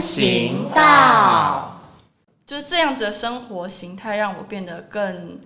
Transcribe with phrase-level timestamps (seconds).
[0.00, 1.78] 人行道，
[2.46, 5.38] 就是这样子的生活形态，让我变得更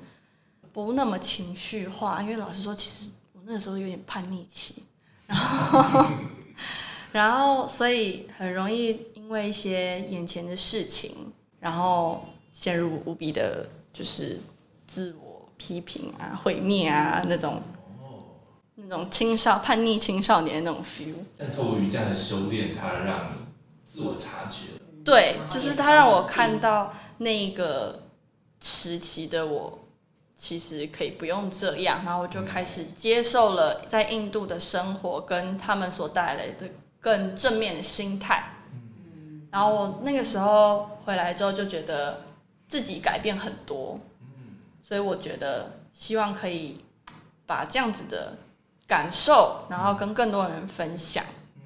[0.73, 2.23] 不那么情绪化。
[2.23, 4.85] 因为老实说，其实我那时候有点叛逆期，
[5.27, 6.07] 然后，
[7.11, 14.39] 然后，所以很容易因为一些眼前的事情，然后陷入无比的，就是
[14.87, 17.61] 自我批评啊、毁灭啊那种。
[18.77, 23.44] 那种青少叛逆青少年的那种 feel，但透过瑜伽的修炼，它让你
[23.95, 24.67] 自我察觉。
[25.05, 28.03] 对，就是他让我看到那个
[28.61, 29.79] 时期的我，
[30.35, 38.57] 其实可以不用这样，然后我就开始接受了在印度的生活跟他们所带来的更正面的心态。
[38.73, 42.25] 嗯，然后我那个时候回来之后，就觉得
[42.67, 44.01] 自己改变很多。
[44.21, 46.79] 嗯，所以我觉得希望可以
[47.47, 48.37] 把这样子的。
[48.87, 51.25] 感受，然后跟更多人分享，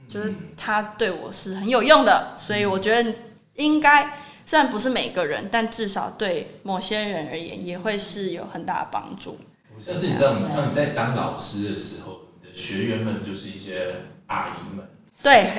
[0.08, 3.14] 就是他对我是很有用的，所以我觉得
[3.56, 9.38] 应该虽然不是每个人，但至少对某些人而言也会是有很大的帮助。
[9.76, 14.88] 我相信你知道，当你在当老师的时候，你的学员们就是一些阿姨们。
[15.22, 15.52] 对，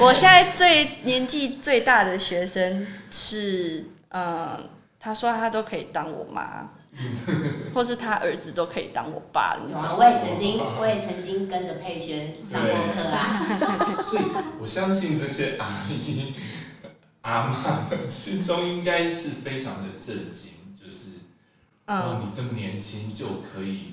[0.00, 4.68] 我现在最年纪最大的学生是，嗯，
[5.00, 6.68] 他说他都可以当我妈。
[7.72, 9.96] 或是他儿子都可以当我爸的那种。
[9.96, 13.96] 我也曾经，我也曾经跟着佩轩上过课啊。
[14.04, 14.22] 所以
[14.60, 16.34] 我相信这些阿姨、
[17.22, 21.12] 阿妈们心中应该是非常的震惊，就是
[21.86, 23.92] 哦，你这么年轻就可以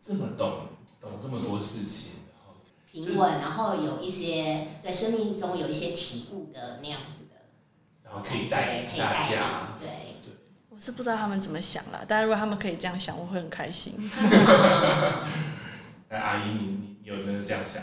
[0.00, 0.68] 这么懂
[1.02, 2.54] 懂这么多事情，然后
[2.90, 7.36] 平稳，然后有一些对生命中有一些体悟的那样子的，
[8.02, 10.07] 然后可以带大家对。
[10.78, 13.94] 我是不知道他们怎么想了，但是如果他们可以这样想，我会很开心。
[16.08, 17.82] 那，阿姨，你你有没有这样想？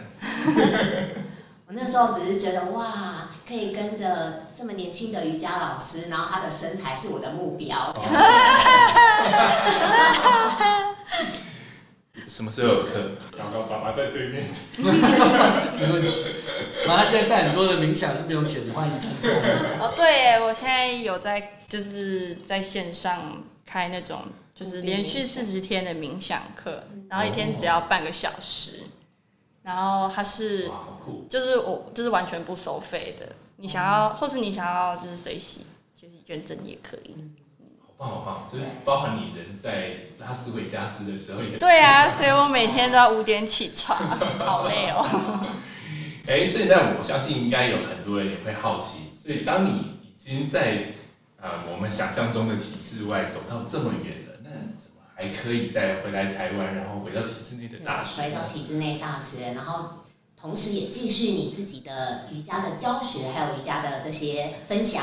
[1.67, 7.93] 我那时候只是觉得哇，可以跟着这么年轻的瑜伽老师，然后他的身材是我的目标。
[12.27, 13.11] 什么时候有课？
[13.31, 14.45] 找到，爸爸在对面。
[14.77, 16.09] 没问题。
[16.87, 19.29] 妈现在带很多的冥想是不用钱的，欢迎赞助。
[19.81, 24.21] 哦，对，我现在有在就是在线上开那种
[24.53, 28.83] 就是连续四十天的冥想课，然后一天只要半个小时，
[29.63, 30.69] 然后它是
[31.29, 33.27] 就是我就是完全不收费的，
[33.57, 35.65] 你想要或是你想要就是随喜
[35.99, 37.15] 就是捐赠也可以。
[37.97, 41.57] 棒好棒，就是包含你人在拉斯维加斯的时候也。
[41.57, 43.97] 对啊，所以我每天都要五点起床，
[44.39, 45.47] 好累哦。
[46.27, 49.69] 哎，现在我相信应该有很多人也会好奇，所以当你
[50.03, 50.87] 已经在
[51.39, 58.21] 啊我们想象中的体制外走到这么远了，那怎么还可以再回来台湾，然后回到体制内的大学？
[58.23, 59.99] 回到体制内大学，然后
[60.35, 65.01] 同时也继续你自己的瑜伽的教学，还有瑜伽的这些分享。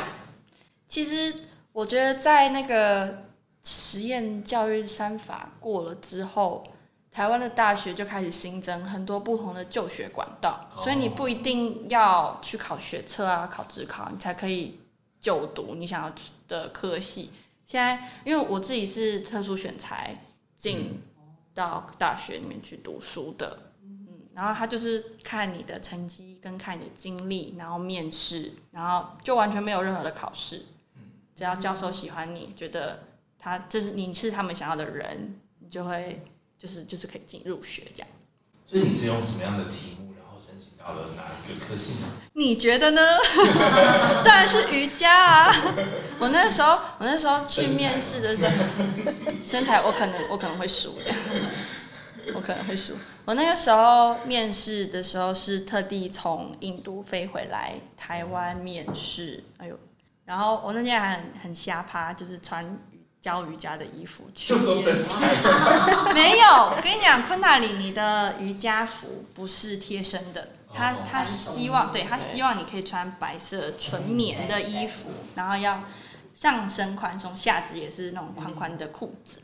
[0.88, 1.34] 其实。
[1.72, 3.24] 我觉得在那个
[3.62, 6.64] 实验教育三法过了之后，
[7.10, 14.78] 台湾的大学就开始新增很多不同的就学管道，所以你不一定要去考学测啊、考职考，你才可以
[15.20, 16.12] 就读你想要
[16.48, 17.30] 的科系。
[17.64, 20.24] 现在因为我自己是特殊选材
[20.58, 21.00] 进
[21.54, 30.62] 到大学里面去读书的，嗯，然后他就是看你的成绩跟看你的经历，然后面试，然后就完全没有任何的考试。
[31.34, 33.04] 只要教授喜欢你，觉得
[33.38, 36.24] 他就是你是他们想要的人，你就会
[36.58, 38.08] 就是就是可以进入学这样。
[38.66, 42.08] 所以你是用什么样的题目，然后申请到了哪一个科系呢？
[42.34, 43.00] 你觉得呢？
[44.24, 45.54] 当然是瑜伽啊！
[46.18, 48.52] 我那时候我那时候去面试的时候，
[49.44, 51.12] 身材我可能我可能会输的，
[52.34, 52.94] 我可能会输。
[53.26, 59.78] 我那个时候面试的时候是特地从印度飞回来台湾面试，哎呦。
[60.24, 62.78] 然后我那天还很很瞎趴，就是穿
[63.20, 64.54] 教瑜伽的衣服去。
[64.54, 65.26] 就说身材。
[66.14, 75.82] 没有，我跟你讲，昆达里尼的瑜伽服不是贴身的，他他希望对他希望你可以穿白色纯棉的衣服，然后要
[76.34, 79.40] 上身宽松，下肢也是那种宽宽的裤子，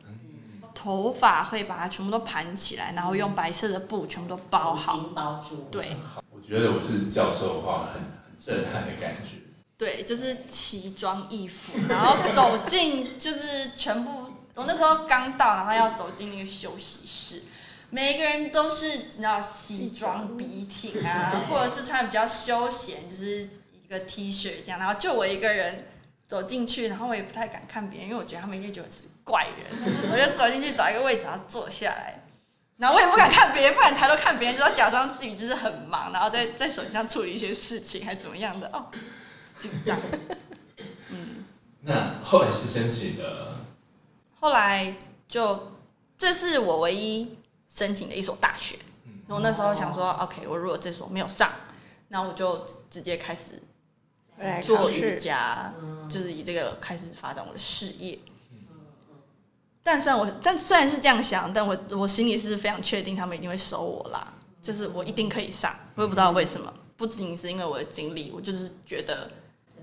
[0.74, 5.68] 头发会把它全部都盘起来，然后用白色的布全部都包好，包住。
[5.70, 5.96] 对，
[6.30, 9.37] 我觉得我是教授的话，很很震撼的感觉。
[9.78, 14.26] 对，就是奇装异服，然后走进，就是全部。
[14.54, 17.44] 我那时候刚到，然后要走进那个休息室，
[17.90, 24.80] 每一个人都是你知道西装笔挺啊，或者是穿比较休闲，就是一个 T 恤这样。
[24.80, 25.86] 然后就我一个人
[26.26, 30.10] 走进去，然后我也不太敢看别人，因为我觉得他们应该觉得是怪人。
[30.10, 32.20] 我就走进去找一个位置，然后坐下来。
[32.78, 38.86] 然后我也不敢看别人，不敢抬头看别人，就要假装自己就是很忙，然后在在手机上处理一些事情，还怎么样的哦。
[39.58, 39.98] 紧张。
[41.10, 41.44] 嗯。
[41.80, 43.56] 那后来是申请的，
[44.40, 44.96] 后来
[45.28, 45.72] 就
[46.16, 47.36] 这是我唯一
[47.68, 48.76] 申请的一所大学。
[49.06, 49.22] 嗯。
[49.28, 51.50] 我那时候想说，OK，我如果这所没有上，
[52.08, 53.62] 那我就直接开始
[54.62, 58.18] 做瑜伽，嗯就是以这个开始发展我的事业。
[59.82, 69.37] 但虽然我，但虽然是这样想，但我我心里是非常确定他们一定会收我啦，就是我一定可以上，我也不知道为什么，不仅是因为我的经历，我就是觉得就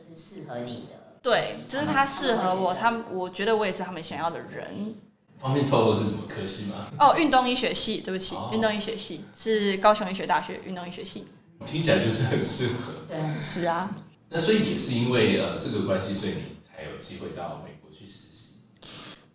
[0.07, 1.19] 是适合你的。
[1.22, 4.96] 对，就是他适合我，他我觉得我也是他们想要的人。
[5.40, 6.88] 方便透露是什么科系吗？
[7.00, 11.28] 哦，运动医学系，对不起哦，运动医学系是高雄医学大学运动医学系。
[11.66, 12.94] 听起来就是很适合。
[13.07, 13.94] 对，是啊，
[14.30, 18.56] 那所以也是因为呃这个关系，所以你才有机会到美国去实习。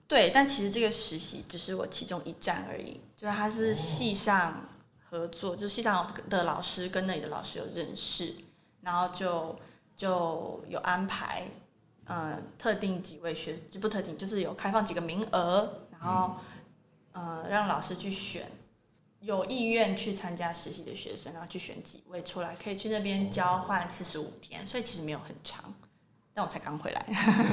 [0.09, 4.69] 对，但其实这个实习只是我其中一站而已，就是他是系上
[5.09, 8.35] 合作，就是系上的老师跟那里的老师有认识，
[8.81, 9.57] 然后就
[10.01, 11.43] 就有安排，
[12.07, 16.37] 呃，特定几位学就不特定，就是有开放几个名额，然后
[17.13, 18.47] 呃让老师去选。
[19.21, 25.63] 有意愿去参加实习的学生，然后去选几位出来，可以去那边交换四十五天，所以其实没有很长，
[26.33, 27.07] 但我才刚回来。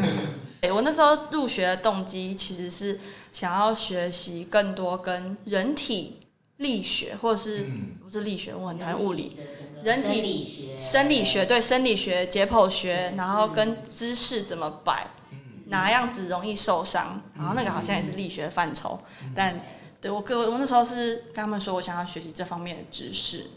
[0.61, 2.97] 对我那时候入学的动机其实是
[3.33, 6.16] 想要学习更多跟人体
[6.57, 9.37] 力学，或者是嗯，不是力学，我很讨厌物理，
[9.83, 15.07] 人人体生理学、生理学对生理学、解剖学，然后跟姿势怎么摆，
[15.67, 18.99] 哪样子容易受伤，然后那个好像也是力学范畴，
[19.35, 19.59] 但
[20.01, 23.51] 对我跟我我那时候是跟他们说我想要学习这方面的知识，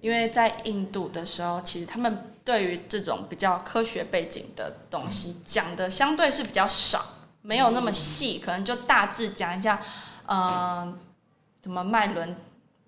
[0.00, 7.02] 因为在印度的时候，其实他们对于这种比较科学背景的东西讲的相对是比较少，
[7.40, 9.80] 没有那么细，可能就大致讲一下，
[10.28, 10.98] 嗯、
[11.62, 12.36] 怎么脉轮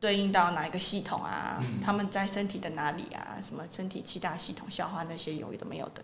[0.00, 1.58] 对应到哪一个系统啊？
[1.60, 3.38] 嗯他们在身体的哪里啊？
[3.42, 6.02] 什么身体七大系统、消化那些有的没有的，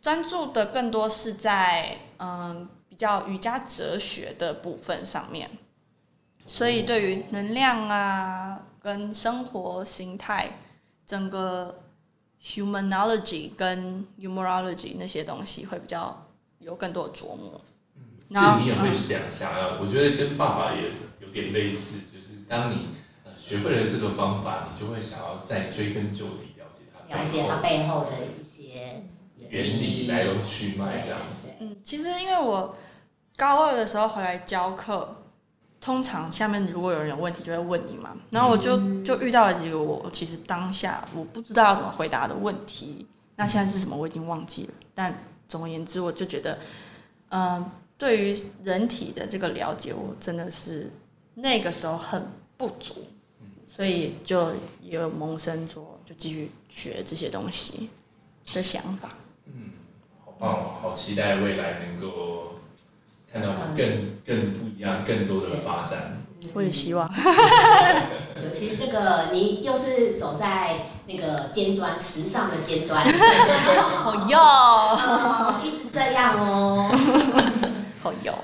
[0.00, 5.50] 专注的更多是在嗯比较瑜伽哲学的部分上面。
[6.46, 10.58] 所以对于能量啊，跟生活形态，
[11.06, 11.82] 整个
[12.42, 16.26] humanology 跟 numerology 那些东西会比较
[16.58, 17.60] 有更多的琢磨。
[18.28, 20.90] 然后就你也会嗯想想要，我觉得跟爸爸也有
[21.34, 22.86] 点类似，就是当你
[23.24, 28.10] 呃学会了这个方法，你就会想要再追根究底，了解它了解它背背后的
[28.40, 29.02] 一些
[29.50, 31.48] 原理、来龙去脉这样子。
[31.58, 32.76] 嗯，其实因为我
[33.36, 35.24] 高二的时候回来教课，
[35.80, 43.06] 通常下面如果有人有问题就会问你嘛，然后我就就遇到了几个我其实当下我不知道要怎么回答的问题，
[43.36, 45.12] 那现在是什么我已经忘记了，但
[45.48, 46.58] 总而言之我就觉得，
[47.30, 50.90] 嗯、对于人体的这个了解，我真的是
[51.34, 52.26] 那个时候很
[52.56, 53.06] 不足，
[53.66, 57.90] 所以就也有萌生说就继续学这些东西
[58.52, 59.10] 的想法。
[59.46, 59.70] 嗯
[60.24, 62.60] 好棒哦，好期待未来能够
[63.32, 66.22] 看到你更更不一样、更多的发展。
[66.52, 67.10] 我也希望。
[68.44, 73.02] 尤其是这个，你又是走在那个尖端，时尚的尖端，
[74.04, 76.90] 好哟，哦一直这样哦。
[78.02, 78.34] 好哟。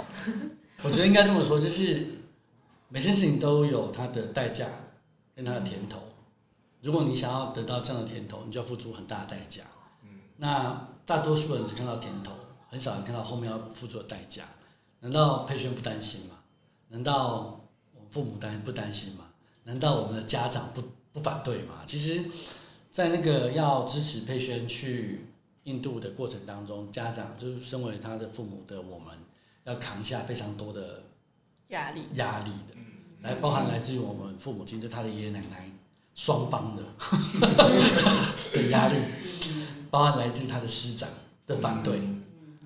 [0.82, 2.06] 我觉得应该这么说，就是
[2.92, 4.66] 每件事情都有它的代价
[5.34, 6.00] 跟它的甜头。
[6.82, 9.62] 如果你想要得到这样的甜头，你就要付出很大的代价。
[10.02, 12.32] 嗯那大多数人只看到甜头，
[12.68, 14.44] 很少人看到后面要付出的代价。
[15.00, 16.36] 难道佩轩不担心吗？
[16.88, 17.60] 难道
[17.94, 19.26] 我们父母担不担心吗？
[19.64, 21.84] 难道我们的家长不不反对吗？
[21.86, 22.24] 其实，
[22.90, 25.26] 在那个要支持佩轩去
[25.64, 29.16] 印度的过程当中，家长就是身为他的父母的我们，
[29.64, 31.02] 要扛下非常多的
[31.68, 32.74] 压力，压力的，
[33.22, 35.70] 来包含来自于我们父母亲，就他的爷爷奶奶
[36.14, 36.82] 双方的
[38.52, 38.94] 的压力，
[39.90, 41.08] 包含来自于他的师长
[41.46, 42.00] 的反对，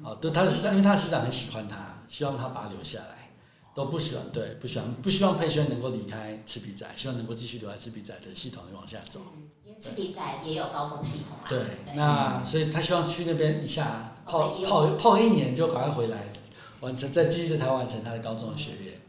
[0.03, 3.31] 哦，对他的师长，因为他的师长很喜欢他，希望他把他留下来，
[3.75, 9.21] 都不喜欢，对，不喜欢，不希望佩轩能够离开赤壁仔，希望能够继续留在赤壁仔的系统里往下走。
[9.65, 11.47] 因为赤壁仔也有高中系统啊。
[11.49, 11.65] 对，
[11.97, 16.33] 那所以他希望去那边一下泡泡泡一年就赶快回来，
[16.81, 19.01] 完成再继续在台湾完成他的高中的学业。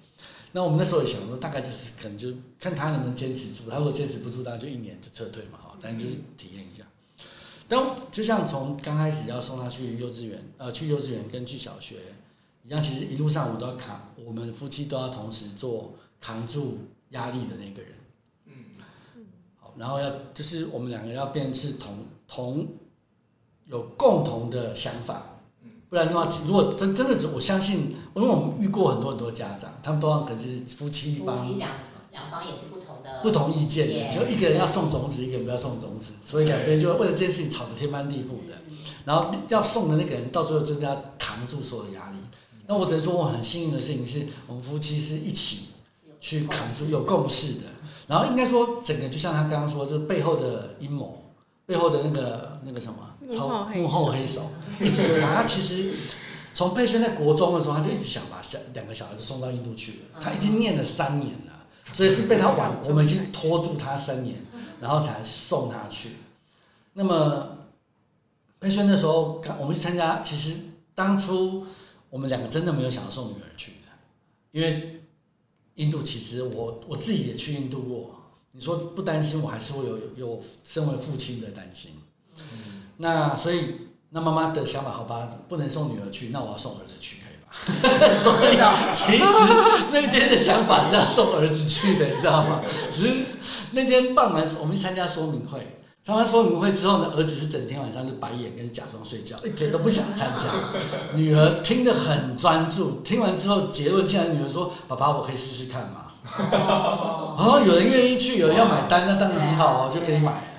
[0.55, 6.85] 那我们那时候也想说，大概就是可能就看他能不能坚持住，他如果坚持不住，大概就一年就撤退嘛，哈，但就是体验一下。
[7.67, 7.77] 但
[8.09, 11.97] 就像从刚开始要送他去幼稚园，呃，去幼稚园跟去小学
[12.63, 16.77] 一样，其实一路上我都要扛，我们夫妻都要同时做扛住
[17.09, 17.91] 压力的那个人。
[18.45, 18.53] 嗯
[19.59, 22.65] 好，然后要就是我们两个要变是同同
[23.65, 25.41] 有共同的想法，
[25.89, 31.71] 不然的话，如果真真的是我相信，因为我们遇过很多很多家长，他们都要可是夫妻一夫方妻两
[32.11, 38.55] 两方也是不同的不同意见的有一个人要送种子，一个人不要送种子，所以两边就为了这件事情吵得天翻地覆的。
[39.03, 42.17] 然后要送的那个人到最后就是要扛住所有的压力。
[42.65, 45.67] 那我只能说我很幸运的事情是我们夫妻是一起
[46.19, 47.63] 去扛住有共识的。
[48.07, 51.25] 然后应该说整个就像他刚刚说，就是背后的阴谋，
[51.65, 52.95] 背后的那个那个什么
[53.27, 54.41] 幕后黑手幕后黑手，
[54.79, 55.35] 一直就是他。
[55.35, 55.91] 他其实
[56.55, 60.21] 从佩轩在国中的时候，他就一直想把小两个小孩子送到印度去了。
[60.21, 64.37] 他已经念了三年了，所以是被他晚，我们已经拖住他三年，
[64.79, 66.11] 然后才送他去。
[66.93, 67.57] 那么
[68.61, 70.55] 佩轩那时候刚我们去参加，其实
[70.95, 71.65] 当初
[72.09, 73.89] 我们两个真的没有想要送女儿去的，
[74.51, 75.01] 因为
[75.75, 78.15] 印度其实我我自己也去印度过，
[78.53, 81.91] 你说不担心，我还是会有有身为父亲的担心。
[82.95, 83.75] 那所以
[84.15, 88.13] 那妈妈的想法，好吧，不能送女儿去，那我要送儿子去，可以吧？
[88.13, 88.55] 所以
[88.95, 89.25] 其实
[89.91, 92.61] 那天的想法是要送儿子去的，你知道吗？
[92.89, 93.13] 只是
[93.71, 100.45] 那天傍晚我们去参加说明会，参加说明会之后呢，儿子是整天晚上是白眼跟假装睡觉，一点都不想参加。
[101.13, 106.03] 女儿听得很专注，听完之后结论竟然女儿说：“爸爸，我可以试试看吗？”
[106.39, 110.53] 哦，然后有人愿意去，有人要买单，那当然很好哦，就可以买。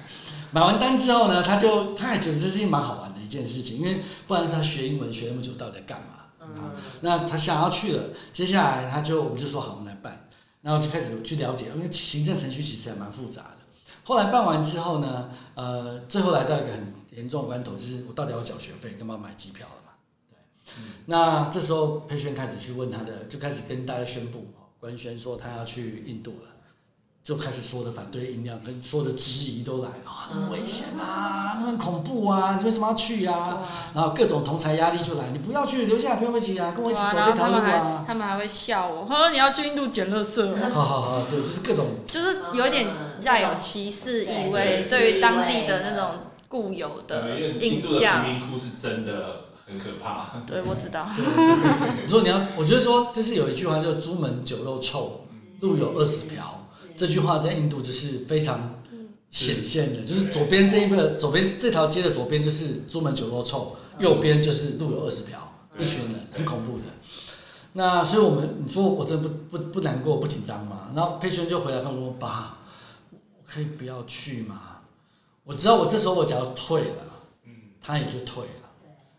[0.51, 6.25] 买完单之后呢，他就他也觉得这是一件蛮好玩件事情，因为不然他学英文学那么久，到底在干嘛？
[6.41, 10.29] 嗯，那他想要去了，接下来他就我们就说好，我们来办，
[10.63, 13.57] 然后就开始去了解，因为行政程序其实还蛮复杂的。
[14.05, 19.93] 后来办完之后呢，呃，最后来到一个很严重的关头，就是我到底要缴学费，干嘛买机票了嘛？
[20.31, 20.77] 对。
[21.07, 26.56] 那这时候佩轩开始去问他的，就开始跟大家宣布，哦官宣说他要去印度了。
[27.27, 33.59] 就开始说的反对音量跟说的质疑都来了，很危险啊，那很恐怖啊，你为什么要去呀、
[33.93, 38.05] 然后各种同财压力就来，你不要去，留下来陪我一起啊，跟我一起走这条路后他们还啊。
[38.07, 42.87] 他们还会笑我，他说你要去印度捡垃圾，好好好，对，就是各种就是有一点
[43.25, 46.11] 带有歧视意味，对于当地的那种
[46.47, 48.35] 固有的印印度的象贫。
[48.35, 50.27] 民窟是真的很可怕。
[50.47, 51.09] 对，我知道。
[52.05, 55.23] 你说你要，我觉得说，就是有一句话叫“朱门酒肉臭，
[55.59, 56.63] 路有二十瓢”，
[56.97, 58.83] 这句话在印度就是非常
[59.31, 66.85] 显现的，就是左边这一个左边这条街的左边就是朱门酒肉臭，右边就是路有二十条，一群人很恐怖的。
[67.75, 70.89] 那所以我们你说我真的不不不难过不紧张吗？
[70.95, 72.59] 然后佩轩就回来跟我说：“爸，
[73.13, 74.79] 我可以不要去吗？
[75.45, 77.05] 我知道我这时候我只要退了，
[77.83, 78.71] 他也就退了。”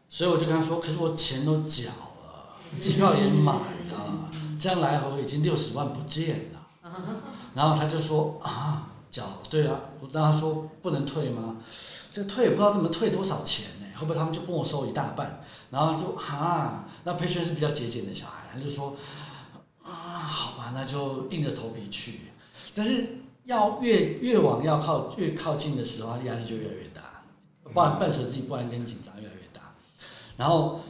[0.09, 4.29] 所以我就跟他说：“可是我钱都缴了，机票也买了，
[4.59, 6.66] 这样来回已经六十万不见了。”
[7.55, 11.57] 然后他就说：“啊，脚对啊。”我跟他说：“不能退吗？
[12.13, 13.85] 这退也不知道怎么退多少钱呢？
[13.95, 18.95] 会不会他们就帮我收一大半？”然后就哈，那佩轩是比较节俭的小孩，他就说
[19.83, 22.21] ：“啊，好吧，那就硬着头皮去。”
[22.75, 27.23] 但是要越越往要靠越靠近的时候，压力就越来越大，
[27.73, 29.73] 不然伴随自己不安跟紧张越来越大。
[30.37, 30.81] 然后，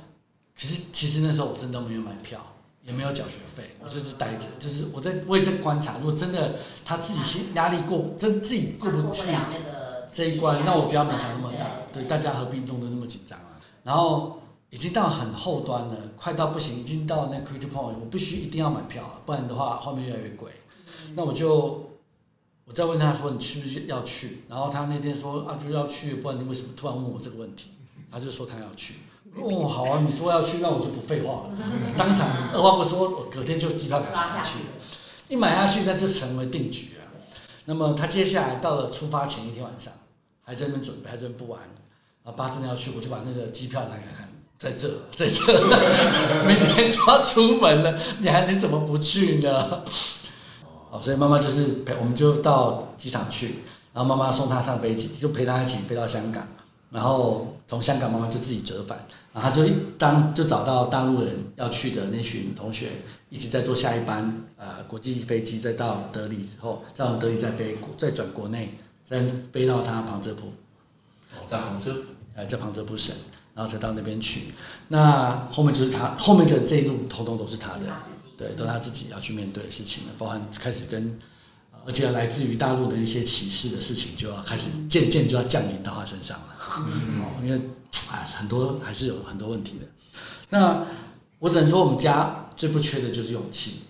[0.56, 2.46] 其实其实那时候我真的没有买票，
[2.88, 9.30] 也没有缴学费，我就是待着，就是我在我也在观察，如果真的他自己心压力过，真自己过不去
[10.10, 13.60] 这一关，那我不要勉强那么大，对，大家何必弄得那么紧张啊？
[13.84, 20.50] 然后已经到很后端了，快到不行，已经到那 critical point，我必须一定要买票了，不然的话后面越来越贵。
[21.14, 21.90] 那我就
[22.64, 24.44] 我再问他说你去不去要去？
[24.48, 27.72] 然后他那天说啊就要去，不然你为什么突然问我这个问题？
[28.10, 28.96] 他就说他要去。
[29.36, 31.50] 哦，好啊，你说要去，那我就不废话了，
[31.98, 34.66] 当场二话不说，我隔天就机票买下去了。
[35.30, 37.04] 一买下去，那就成为定局啊。
[37.66, 39.92] 那么他接下来到了出发前一天晚上，
[40.42, 41.60] 还在那边准备，还在那边不玩。
[42.24, 49.84] 啊，爸真的要去，我就把那个机票拿给他看，在这， 在这，明天就要出门了，你还能怎么不去呢？
[50.90, 53.60] 哦，所以妈妈就是陪，我们就到机场去，
[53.94, 56.48] 然后妈妈送他上飞机，就陪他一起飞到香港，
[56.90, 58.98] 然后从香港妈妈就自己折返，
[59.34, 62.90] 然后他就一当就找到大陆人要去的那群同学，
[63.30, 70.48] 一直在坐下一班呃国际飞机，再到德里之后，再从德里再飞国，再转国内，再飞到他旁遮普，
[71.34, 71.92] 哦，在杭州，
[72.36, 73.16] 呃，在旁遮普省，
[73.54, 74.54] 然后才到那边去。
[74.88, 77.86] 那后面就是他后面的这一路，通通都是他的。
[78.38, 81.18] 对，都是他自己要去面对的事情了，包含开始跟，呃
[81.88, 86.56] 而且来自于大陆的一些歧视的事情，就要开始渐渐就要降临到他身上了。
[86.60, 87.58] 哦，因为
[88.12, 89.88] 啊，很多还是有很多问题的。
[90.50, 90.86] 那
[91.40, 93.84] 我只能说，我们家最不缺的就是勇气。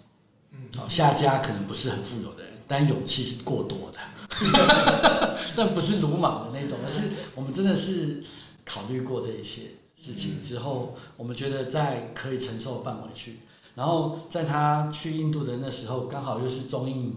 [0.77, 7.01] 哦，下家可能不是很富有的人，但勇气是过多的， 但不是鲁莽的那种，而是
[7.33, 8.23] 我们真的是
[8.63, 9.61] 考虑过这一些
[9.99, 13.39] 事情之后，我们觉得在可以承受的范围去。
[13.73, 17.15] 然后在他去印度的那时候，刚好又是中印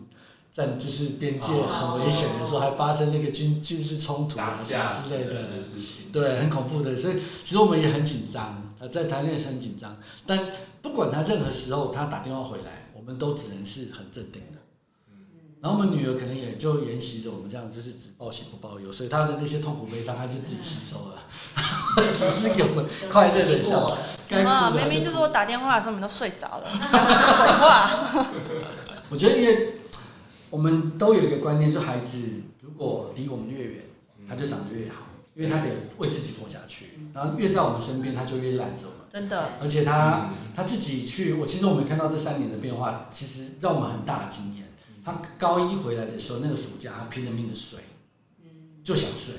[0.61, 5.35] 战就是边界很危险的时候，还发生那个军军事冲突啊打架之类的。
[6.13, 6.97] 对，很恐怖的。
[6.97, 7.15] 所以
[7.45, 9.97] 其实我们也很紧张，呃，在台内也是很紧张。
[10.27, 10.39] 但
[10.83, 14.59] 不管他任何时候他打电话回来，我们都只能是很镇定的。
[15.63, 21.23] 然后我们女儿可能也就沿袭着我们这样，就是只报喜不报忧，所以她的那些痛苦悲伤，她就自己吸收了，
[22.17, 23.99] 只是给我们快乐的笑。
[24.27, 24.71] 该什么？
[24.71, 27.07] 明明就是我打电话的时候，我们都睡着了，讲什
[28.17, 28.71] 么鬼话？
[29.11, 29.80] 我觉得，因为
[30.51, 32.19] 我们都有一个观念，就孩子
[32.61, 33.85] 如果离我们越远，
[34.29, 39.07] 他就长得越好，因为他得为自己活下去，然后越在我们身边，他就越懒着我们。
[39.13, 44.67] 真的，而且他嗯他自己去，我其实我们看到这三年的变化，其实让我们很大的经验。
[45.05, 47.79] 他高一回来的时候，那个暑假他拼了命的睡，
[48.85, 49.35] 就想睡。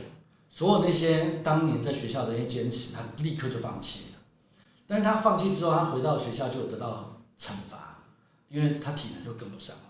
[0.49, 4.19] 所有那些当年在学校的那些坚持，他立刻就放弃了。
[4.87, 8.03] 但是他放弃之后，他回到学校就得到惩罚，
[8.49, 9.83] 因为他体能就跟不上了。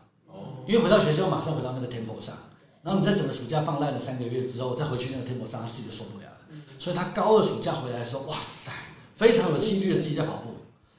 [0.61, 2.35] 哦，因为回到学校马上回到那个 tempo 上，
[2.83, 6.37] 然后你在整个暑假放烂了三个月之后，再回去那个 tempo 上，他自己就受不了了。
[6.77, 8.71] 所以他高二暑假回来的时候，哇塞，
[9.15, 10.55] 非常有纪律的自己在跑步，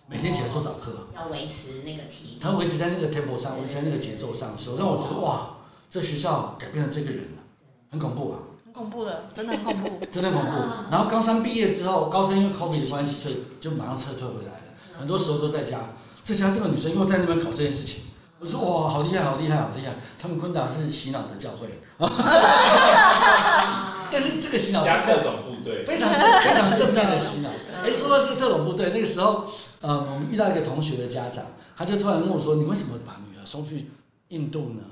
[0.09, 5.59] 每天起来做早课，要维持那个体他维持在那个 tempo 上，维持在那个节奏上的时候，让我觉得哇，
[5.91, 7.43] 这学校改变了这个人了，
[7.91, 10.07] 很恐怖啊，很恐怖的，真的很恐怖。
[10.11, 10.59] 真的很恐怖。
[10.91, 15.79] 然后高三毕业之后，高三因为 COVID 的关系，所以就马上撤退回来了，很多时候都在家。
[16.25, 18.05] 在家这个女生又在那边搞这件事情，
[18.43, 19.95] 我说哇，好厉害，好厉害，好厉害！
[20.21, 21.79] 他们昆达是洗脑的教会，
[24.11, 27.51] 但是这个洗脑是加特种部队，非常正非常正面的洗脑。
[27.87, 29.45] 哎，说到这个特种部队，那个时候，
[29.81, 31.45] 呃，我们遇到一个同学的家长，
[31.77, 33.91] 他就突然问我说：“你为什么把女儿送去
[34.29, 34.83] 印度呢？”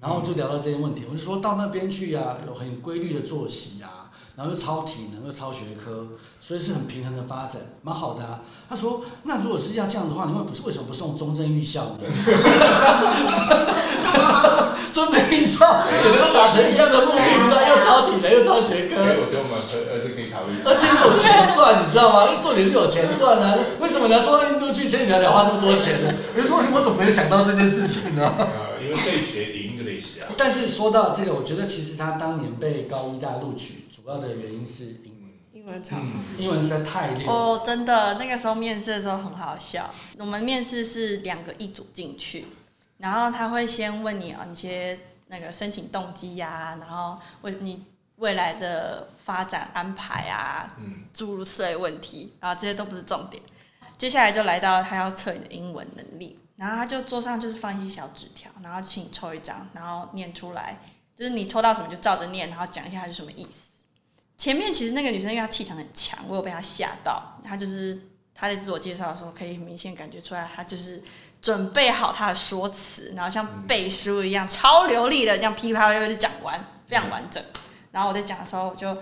[0.00, 6.06] 然后就聊到这些问题，我就说到那边去呀、有很规律的作息啊，然后又超体能又超学科，
[6.40, 8.38] 所以是很平衡的发展，蛮好的啊。
[8.70, 12.06] 他说：“那如果是要这样的话，你们不是为什么不送中正预校呢？
[14.94, 20.54] 中正预校也能够达成一样的目的，你知道，又超体能又超学科。”哎，我觉得我们可儿子可以考虑。
[20.62, 22.30] 而且有钱赚，你知道吗？
[22.40, 23.58] 重点是有钱赚啊！
[23.80, 26.14] 为什么你要说到印度去，千里迢迢花这么多钱呢？
[26.32, 28.32] 比如说，我怎么没有想到这件事情呢？
[28.38, 30.30] 呃， 因为可以学 English 啊。
[30.36, 37.30] 但是说到这个，我觉得其实他当年被高一大录取，主要的原因是英文，英文超嗯，英文实在太溜了。
[37.30, 39.86] 哦，真的，那个时候面试的时候很好笑。
[40.16, 42.46] 我们面试是两个一组进去，
[42.96, 47.84] 然后他会先问你啊，你些那个申请动机呀、然后为你
[48.16, 53.42] 未来的发展安排啊，嗯，诸如此类问题，然后这些都不是重点。
[53.98, 60.80] 接下来就来到他要测你的英文能力，然后他就桌上就是放一些小纸条，然后请你抽一张，然后念出来，
[61.14, 63.77] 就是你抽到什么就照着念，然后讲一下它是什么意思。
[64.38, 68.00] 前面其实那个女生因为她气场很强，我有被她吓到，她就是
[68.32, 71.02] 她在自我介绍的时候可以明显感觉出来，她就是
[71.42, 77.42] 准备好她的说辞，然后像背书一样超流利的这样噼里啪啦就讲完，非常完整。
[77.90, 78.96] 然后我在讲的时候，我就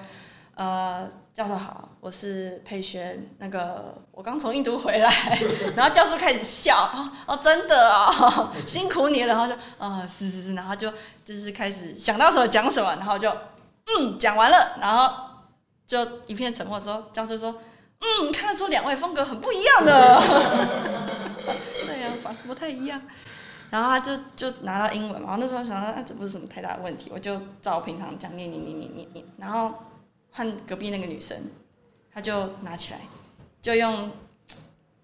[0.54, 5.38] 呃，教授好，我是佩璇，那个我刚从印度回来，
[5.76, 6.90] 然后教授开始笑，
[7.26, 10.90] 哦，真的哦，辛苦你了，然后就呃是是是，然后就
[11.22, 13.30] 就是开始想到什么讲什么，然后就
[13.98, 15.25] 嗯讲完了，然后
[15.86, 17.54] 就一片沉默之后，教授说
[18.00, 20.20] 嗯看得出两位风格很不一样的，
[21.86, 23.00] 对呀、反不太一样。
[23.68, 29.74] 然后他就就拿到英文嘛，我那时候想到，啊，这不是什么太大的问题，我就照平常讲念念念念念念，然后
[30.30, 31.36] 换隔壁那个女生，
[32.14, 33.00] 她就拿起来，
[33.60, 34.10] 就用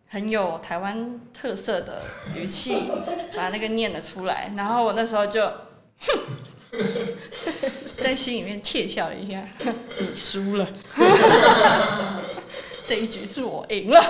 [0.08, 2.00] 很有台湾特色的
[2.36, 2.88] 语气
[3.36, 6.20] 把那个念了出来，然后我那时候就哼，
[8.02, 9.46] 在心里面窃笑了一下，
[10.00, 10.66] 你 输了，
[12.86, 14.00] 这一局是我赢了，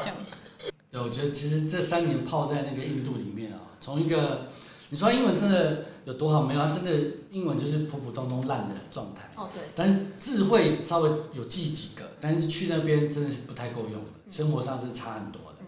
[0.00, 4.48] 这样子，对，我觉得其实这三年泡在那个印度里面啊，从一个
[4.90, 6.60] 你说英文真的有多好没有？
[6.60, 6.90] 他真的
[7.30, 9.30] 英文就是普普通通烂的状态。
[9.36, 15.58] 哦对，但是智慧稍微有记几个，但是去那边真的是不太够用的，生活上是差很多的。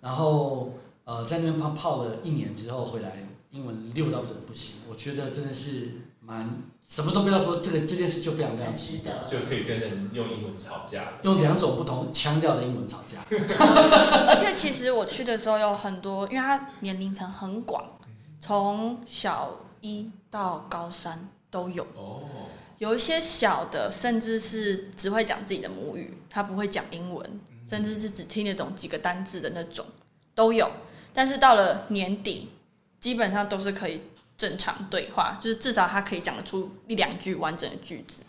[0.00, 5.88] 然后呃，在那边泡泡了一年之后回来，英文溜到真的不行，我觉得真的是
[6.20, 6.50] 蛮
[6.88, 9.28] 什么都不要说，这个这件事就非常非常很值得。
[9.30, 11.12] 就可以跟人用英文吵架。
[11.22, 13.20] 用两种不同腔调的英文吵架。
[14.26, 17.96] 而且其实我去的时候有很多，因为他年龄层很广，
[18.40, 21.84] 从小一到高三都有。
[21.94, 22.24] 哦，
[22.78, 29.86] 有一些小的，甚至是只会讲自己的母语，他不会讲英文，甚至是只听得懂几个单字的那种
[30.34, 30.68] 都有。
[31.12, 32.48] 但是到了年底，
[33.04, 34.00] 基本上都是可以
[34.34, 38.22] 正常对话，就是至少他可以讲得出一两句完整的句子。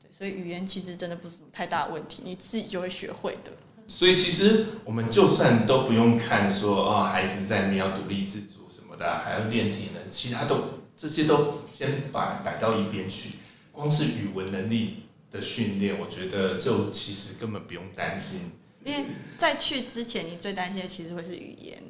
[0.00, 3.50] 对，所以语言其实真的不是什么太大的问题，你自己就会学会的。
[3.88, 13.30] 所以其实我们就算都不用看说哦，孩子在那边要独立自主什么的，还要练体能其他都这些都先把摆到一边去。
[13.72, 18.52] 光是语文能力的训练，我觉得就其实根本不用担心。
[18.84, 21.82] 因为在去之前，你最担心的其实会是语言。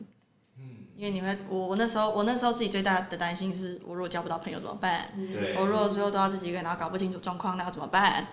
[0.98, 5.06] 嗯，因为你会，我我那时候我那时候自己最大的担心是，我如果交不到朋友怎么办？
[5.16, 8.26] 对，我如果最后都要自己一个人，然后搞不清楚状况，那要怎么办？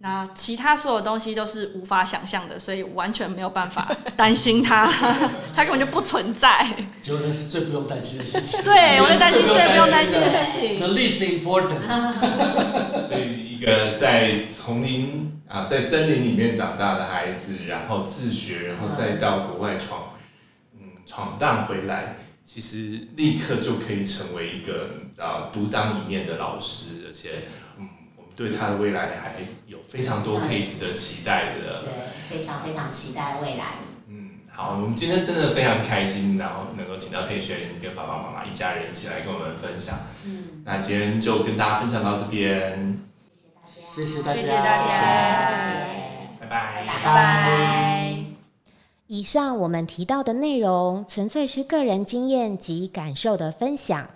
[0.00, 4.86] 那其他所有东西都是无法想象的，所以完全没有办法 担心它，
[5.56, 6.64] 它根本就不存在。
[7.02, 8.62] 结果那是最不用担心的事情。
[8.62, 10.78] 对，我在担心最不用担心的事情。
[10.78, 11.82] The least important。
[13.08, 20.07] 所以一个在丛林啊，在森林里面长大的孩子，然后自学，然后再到国外闯，嗯，
[21.08, 27.30] 闯荡回来，其实立刻就可以成为一个啊独当一面的老师，而且。
[28.38, 29.34] 对他的未来还
[29.66, 31.82] 有非常多可以值得期待的。
[31.82, 31.90] 对，
[32.30, 33.64] 非常非常期待未来。
[34.06, 39.98] 嗯，好，我们今天真的非常开心，然后能够请到佩璇跟爸爸妈妈一家人一起来跟我们分享。
[40.24, 43.02] 嗯，那今天就跟大家分享到这边。
[43.92, 44.86] 谢谢大家，谢谢大家，
[46.38, 47.97] 拜拜，拜拜。
[49.08, 54.06] 以上我们提到的内容，纯粹是个人经验及感受的分享。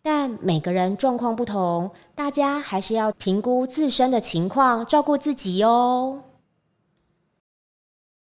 [0.00, 6.22] 但每个人状况不同，大家还是要评估自身的情况，照顾自己哦。